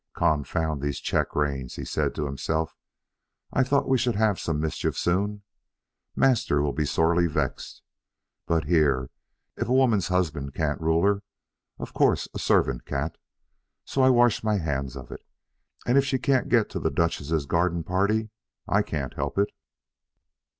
[0.15, 2.73] "Confound these check reins!" he said to himself;
[3.53, 5.43] "I thought we should have some mischief soon.
[6.15, 7.83] Master will be sorely vexed.
[8.47, 9.11] But here,
[9.57, 11.21] if a woman's husband can't rule her,
[11.77, 13.15] of course a servant can't;
[13.85, 15.23] so I wash my hands of it,
[15.85, 18.31] and if she can't get to the Duchess' garden party
[18.67, 19.51] I can't help it."